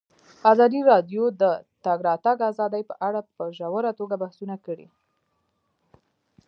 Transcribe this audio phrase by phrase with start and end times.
[0.51, 1.43] ازادي راډیو د د
[1.85, 4.87] تګ راتګ ازادي په اړه په ژوره توګه بحثونه کړي.